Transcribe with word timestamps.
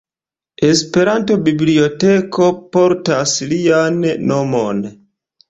Esperanto-biblioteko 0.67 2.47
portas 2.79 3.35
lian 3.53 4.03
nomon. 4.33 4.83